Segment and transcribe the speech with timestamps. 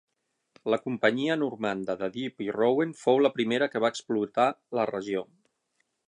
[0.73, 4.47] La companyia normanda de Dieppe i Rouen fou la primera que va explotar
[4.79, 5.23] la regió.